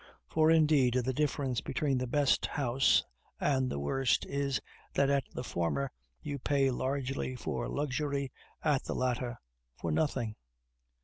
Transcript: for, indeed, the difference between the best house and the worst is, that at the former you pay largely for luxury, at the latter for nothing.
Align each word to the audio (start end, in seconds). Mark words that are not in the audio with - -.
for, 0.27 0.49
indeed, 0.49 0.95
the 0.95 1.13
difference 1.13 1.61
between 1.61 1.99
the 1.99 2.07
best 2.07 2.47
house 2.47 3.05
and 3.39 3.69
the 3.69 3.77
worst 3.77 4.25
is, 4.25 4.59
that 4.95 5.11
at 5.11 5.23
the 5.35 5.43
former 5.43 5.91
you 6.23 6.39
pay 6.39 6.71
largely 6.71 7.35
for 7.35 7.69
luxury, 7.69 8.31
at 8.63 8.83
the 8.85 8.95
latter 8.95 9.37
for 9.75 9.91
nothing. 9.91 10.35